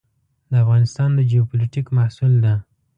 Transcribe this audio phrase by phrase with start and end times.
[0.51, 2.53] د افغانستان د جیوپولیټیک محصول ده.